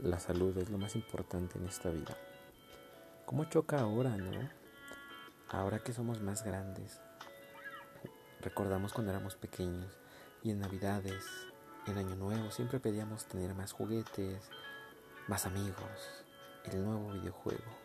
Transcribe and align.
la 0.00 0.20
salud 0.20 0.56
es 0.58 0.70
lo 0.70 0.78
más 0.78 0.94
importante 0.94 1.58
en 1.58 1.66
esta 1.66 1.90
vida. 1.90 2.16
¿Cómo 3.26 3.44
choca 3.46 3.80
ahora, 3.80 4.16
no? 4.16 4.48
Ahora 5.48 5.80
que 5.80 5.92
somos 5.92 6.20
más 6.22 6.44
grandes. 6.44 7.00
Recordamos 8.40 8.92
cuando 8.92 9.10
éramos 9.10 9.34
pequeños 9.34 9.98
y 10.42 10.50
en 10.52 10.60
Navidades, 10.60 11.24
en 11.86 11.98
Año 11.98 12.14
Nuevo, 12.14 12.50
siempre 12.52 12.78
pedíamos 12.78 13.26
tener 13.26 13.54
más 13.54 13.72
juguetes, 13.72 14.48
más 15.26 15.46
amigos, 15.46 16.24
el 16.64 16.84
nuevo 16.84 17.10
videojuego. 17.12 17.76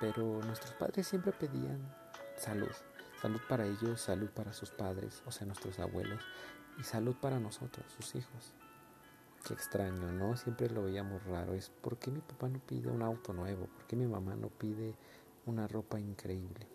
Pero 0.00 0.40
nuestros 0.42 0.72
padres 0.74 1.06
siempre 1.06 1.32
pedían 1.32 1.94
salud. 2.36 2.72
Salud 3.20 3.40
para 3.46 3.66
ellos, 3.66 4.00
salud 4.00 4.30
para 4.30 4.54
sus 4.54 4.70
padres, 4.70 5.22
o 5.26 5.30
sea, 5.30 5.46
nuestros 5.46 5.78
abuelos, 5.78 6.22
y 6.78 6.84
salud 6.84 7.14
para 7.20 7.38
nosotros, 7.38 7.84
sus 7.94 8.14
hijos. 8.14 8.54
Qué 9.46 9.54
extraño, 9.54 10.12
¿no? 10.12 10.36
Siempre 10.36 10.68
lo 10.68 10.84
veíamos 10.84 11.24
raro. 11.24 11.54
Es 11.54 11.70
¿por 11.70 11.96
qué 11.98 12.10
mi 12.10 12.20
papá 12.20 12.48
no 12.48 12.58
pide 12.58 12.90
un 12.90 13.02
auto 13.02 13.32
nuevo? 13.32 13.66
¿Por 13.66 13.86
qué 13.86 13.96
mi 13.96 14.06
mamá 14.06 14.34
no 14.36 14.48
pide 14.48 14.94
una 15.46 15.66
ropa 15.66 15.98
increíble? 15.98 16.66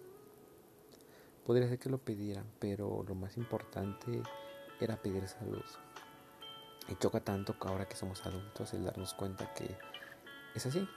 Podría 1.45 1.67
ser 1.67 1.77
que 1.77 1.89
lo 1.89 1.99
pidieran, 1.99 2.45
pero 2.59 3.03
lo 3.07 3.13
más 3.13 3.37
importante 3.37 4.23
era 4.79 4.97
pedir 4.97 5.27
salud. 5.27 5.63
Y 6.87 6.95
choca 6.95 7.19
tanto 7.19 7.57
que 7.57 7.67
ahora 7.67 7.87
que 7.87 7.95
somos 7.95 8.25
adultos 8.25 8.73
el 8.73 8.83
darnos 8.85 9.13
cuenta 9.13 9.53
que 9.53 9.77
es 10.55 10.65
así. 10.65 10.87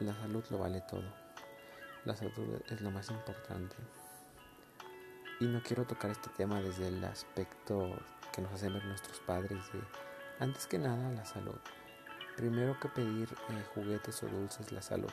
La 0.00 0.14
salud 0.14 0.42
lo 0.48 0.58
vale 0.58 0.80
todo. 0.80 1.04
La 2.06 2.16
salud 2.16 2.62
es 2.70 2.80
lo 2.80 2.90
más 2.90 3.10
importante. 3.10 3.76
Y 5.38 5.46
no 5.46 5.62
quiero 5.62 5.84
tocar 5.84 6.10
este 6.10 6.30
tema 6.30 6.62
desde 6.62 6.88
el 6.88 7.04
aspecto 7.04 7.94
que 8.32 8.40
nos 8.40 8.52
hacen 8.52 8.72
ver 8.72 8.84
nuestros 8.86 9.20
padres 9.20 9.60
de 9.72 9.80
antes 10.40 10.66
que 10.66 10.78
nada, 10.78 11.10
la 11.12 11.24
salud. 11.24 11.58
Primero 12.36 12.78
que 12.80 12.88
pedir 12.88 13.28
eh, 13.50 13.64
juguetes 13.74 14.22
o 14.22 14.26
dulces, 14.26 14.72
la 14.72 14.82
salud. 14.82 15.10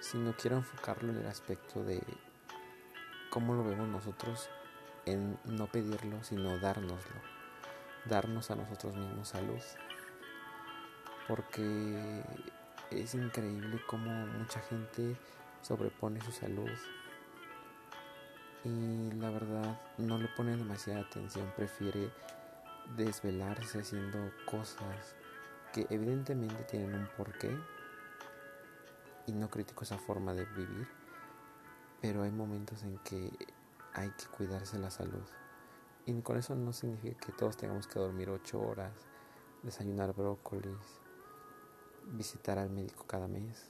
Si 0.00 0.16
no 0.16 0.34
quiero 0.34 0.56
enfocarlo 0.56 1.10
en 1.10 1.18
el 1.18 1.26
aspecto 1.26 1.84
de 1.84 2.02
cómo 3.30 3.54
lo 3.54 3.64
vemos 3.64 3.88
nosotros, 3.88 4.48
en 5.04 5.38
no 5.44 5.66
pedirlo, 5.66 6.22
sino 6.22 6.58
dárnoslo. 6.58 7.20
Darnos 8.04 8.50
a 8.50 8.56
nosotros 8.56 8.94
mismos 8.94 9.28
salud. 9.28 9.60
Porque 11.26 12.22
es 12.90 13.14
increíble 13.14 13.82
cómo 13.86 14.10
mucha 14.26 14.60
gente 14.60 15.16
sobrepone 15.60 16.20
su 16.22 16.32
salud 16.32 16.70
y 18.64 19.12
la 19.12 19.30
verdad 19.30 19.80
no 19.98 20.18
le 20.18 20.28
pone 20.28 20.56
demasiada 20.56 21.00
atención, 21.00 21.52
prefiere 21.56 22.10
desvelarse 22.96 23.80
haciendo 23.80 24.18
cosas 24.46 25.14
que 25.72 25.86
evidentemente 25.90 26.62
tienen 26.64 26.94
un 26.94 27.08
porqué 27.16 27.56
y 29.26 29.32
no 29.32 29.50
critico 29.50 29.84
esa 29.84 29.98
forma 29.98 30.32
de 30.32 30.44
vivir, 30.46 30.88
pero 32.00 32.22
hay 32.22 32.30
momentos 32.30 32.82
en 32.82 32.98
que 32.98 33.30
hay 33.92 34.10
que 34.10 34.26
cuidarse 34.36 34.78
la 34.78 34.90
salud. 34.90 35.24
Y 36.06 36.20
con 36.22 36.38
eso 36.38 36.54
no 36.54 36.72
significa 36.72 37.18
que 37.20 37.32
todos 37.32 37.56
tengamos 37.56 37.86
que 37.86 37.98
dormir 37.98 38.30
ocho 38.30 38.60
horas, 38.60 38.94
desayunar 39.62 40.14
brócolis, 40.14 41.00
visitar 42.06 42.58
al 42.58 42.70
médico 42.70 43.04
cada 43.06 43.28
mes, 43.28 43.66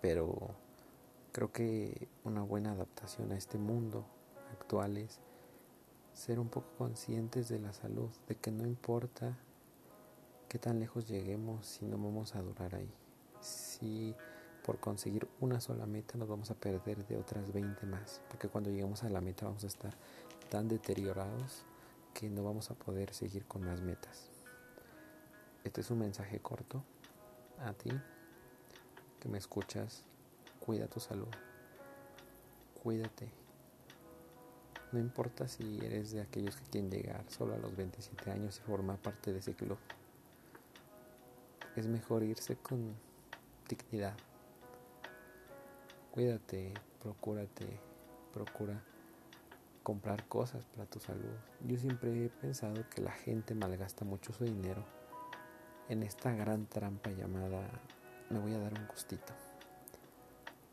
pero 0.00 0.54
creo 1.32 1.52
que 1.52 2.08
una 2.24 2.42
buena 2.42 2.72
adaptación 2.72 3.32
a 3.32 3.36
este 3.36 3.58
mundo 3.58 4.06
actual 4.52 4.96
es 4.96 5.20
ser 6.20 6.38
un 6.38 6.50
poco 6.50 6.68
conscientes 6.76 7.48
de 7.48 7.58
la 7.58 7.72
salud, 7.72 8.10
de 8.28 8.36
que 8.36 8.50
no 8.50 8.66
importa 8.66 9.38
qué 10.50 10.58
tan 10.58 10.78
lejos 10.78 11.08
lleguemos 11.08 11.66
si 11.66 11.86
no 11.86 11.96
vamos 11.96 12.34
a 12.34 12.42
durar 12.42 12.74
ahí. 12.74 12.92
Si 13.40 14.14
por 14.62 14.78
conseguir 14.80 15.26
una 15.40 15.62
sola 15.62 15.86
meta 15.86 16.18
nos 16.18 16.28
vamos 16.28 16.50
a 16.50 16.54
perder 16.54 17.06
de 17.06 17.16
otras 17.16 17.50
20 17.50 17.86
más, 17.86 18.20
porque 18.28 18.48
cuando 18.48 18.68
lleguemos 18.68 19.02
a 19.02 19.08
la 19.08 19.22
meta 19.22 19.46
vamos 19.46 19.64
a 19.64 19.68
estar 19.68 19.94
tan 20.50 20.68
deteriorados 20.68 21.64
que 22.12 22.28
no 22.28 22.44
vamos 22.44 22.70
a 22.70 22.74
poder 22.74 23.14
seguir 23.14 23.46
con 23.46 23.64
más 23.64 23.80
metas. 23.80 24.28
Este 25.64 25.80
es 25.80 25.90
un 25.90 26.00
mensaje 26.00 26.38
corto 26.40 26.84
a 27.60 27.72
ti 27.72 27.90
que 29.20 29.28
me 29.30 29.38
escuchas. 29.38 30.04
Cuida 30.58 30.86
tu 30.86 31.00
salud. 31.00 31.28
Cuídate. 32.82 33.39
No 34.92 34.98
importa 34.98 35.46
si 35.46 35.78
eres 35.84 36.12
de 36.12 36.20
aquellos 36.20 36.56
que 36.56 36.64
quieren 36.70 36.90
llegar 36.90 37.24
solo 37.28 37.54
a 37.54 37.58
los 37.58 37.76
27 37.76 38.30
años 38.30 38.58
y 38.58 38.66
formar 38.66 38.98
parte 38.98 39.32
de 39.32 39.38
ese 39.38 39.54
club. 39.54 39.78
Es 41.76 41.86
mejor 41.86 42.22
irse 42.22 42.56
con 42.56 42.94
dignidad. 43.68 44.16
Cuídate, 46.10 46.74
procúrate, 47.00 47.78
procura 48.32 48.82
comprar 49.82 50.26
cosas 50.26 50.64
para 50.64 50.86
tu 50.86 50.98
salud. 50.98 51.36
Yo 51.66 51.76
siempre 51.76 52.24
he 52.24 52.28
pensado 52.28 52.88
que 52.90 53.00
la 53.00 53.12
gente 53.12 53.54
malgasta 53.54 54.04
mucho 54.04 54.32
su 54.32 54.44
dinero 54.44 54.84
en 55.90 56.04
esta 56.04 56.30
gran 56.30 56.66
trampa 56.66 57.10
llamada 57.10 57.68
me 58.30 58.38
voy 58.38 58.54
a 58.54 58.60
dar 58.60 58.72
un 58.78 58.86
gustito. 58.86 59.32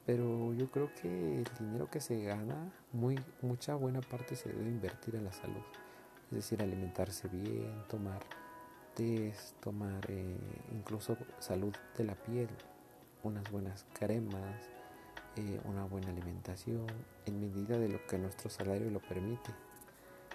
Pero 0.07 0.53
yo 0.53 0.72
creo 0.72 0.90
que 1.01 1.40
el 1.40 1.47
dinero 1.59 1.91
que 1.91 2.00
se 2.00 2.23
gana, 2.23 2.72
muy, 2.94 3.19
mucha 3.41 3.75
buena 3.75 4.00
parte 4.00 4.38
se 4.38 4.47
debe 4.47 4.69
invertir 4.69 5.16
en 5.16 5.25
la 5.25 5.34
salud. 5.34 5.62
Es 6.31 6.35
decir, 6.38 6.63
alimentarse 6.63 7.28
bien, 7.28 7.84
tomar 7.90 8.22
test, 8.95 9.59
tomar 9.59 10.09
eh, 10.09 10.38
incluso 10.72 11.18
salud 11.40 11.75
de 11.97 12.06
la 12.06 12.16
piel, 12.16 12.47
unas 13.22 13.51
buenas 13.51 13.85
cremas, 14.00 14.69
eh, 15.35 15.59
una 15.66 15.84
buena 15.84 16.07
alimentación, 16.09 16.88
en 17.25 17.41
medida 17.41 17.78
de 17.78 17.89
lo 17.89 18.07
que 18.07 18.18
nuestro 18.18 18.50
salario 18.50 18.89
lo 18.89 19.01
permite. 19.01 19.51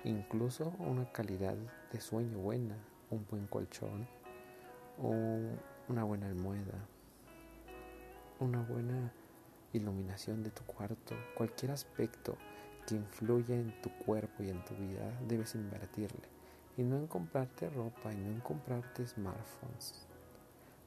Incluso 0.04 0.74
una 0.80 1.10
calidad 1.12 1.56
de 1.90 2.00
sueño 2.02 2.36
buena, 2.36 2.76
un 3.08 3.26
buen 3.30 3.46
colchón, 3.46 4.06
una 5.88 6.04
buena 6.04 6.26
almohada, 6.26 6.86
una 8.38 8.60
buena 8.64 9.12
iluminación 9.72 10.42
de 10.42 10.50
tu 10.50 10.62
cuarto, 10.64 11.14
cualquier 11.36 11.72
aspecto 11.72 12.36
que 12.86 12.94
influya 12.94 13.54
en 13.54 13.80
tu 13.80 13.90
cuerpo 13.90 14.42
y 14.42 14.50
en 14.50 14.64
tu 14.64 14.74
vida, 14.74 15.18
debes 15.26 15.54
invertirle. 15.54 16.28
Y 16.76 16.82
no 16.82 16.96
en 16.96 17.06
comprarte 17.06 17.68
ropa 17.70 18.12
y 18.12 18.16
no 18.16 18.30
en 18.30 18.40
comprarte 18.40 19.06
smartphones. 19.06 20.06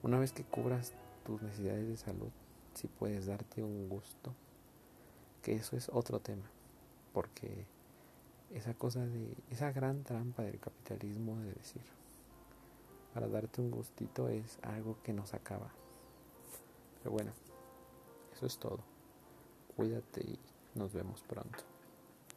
Una 0.03 0.19
vez 0.19 0.33
que 0.33 0.43
cubras 0.43 0.93
tus 1.25 1.41
necesidades 1.41 1.87
de 1.87 1.97
salud, 1.97 2.29
si 2.73 2.87
puedes 2.87 3.27
darte 3.27 3.63
un 3.63 3.87
gusto, 3.89 4.33
que 5.41 5.53
eso 5.53 5.77
es 5.77 5.89
otro 5.89 6.19
tema, 6.19 6.49
porque 7.13 7.65
esa 8.51 8.73
cosa 8.73 9.05
de, 9.05 9.35
esa 9.51 9.71
gran 9.71 10.03
trampa 10.03 10.43
del 10.43 10.59
capitalismo 10.59 11.39
de 11.39 11.53
decir, 11.53 11.83
para 13.13 13.27
darte 13.27 13.61
un 13.61 13.71
gustito 13.71 14.27
es 14.27 14.59
algo 14.61 14.97
que 15.03 15.13
nos 15.13 15.33
acaba. 15.33 15.71
Pero 17.01 17.11
bueno. 17.11 17.44
Eso 18.35 18.45
es 18.45 18.57
todo. 18.57 18.79
Cuídate 19.75 20.21
y 20.21 20.39
nos 20.75 20.93
vemos 20.93 21.23
pronto. 21.23 21.74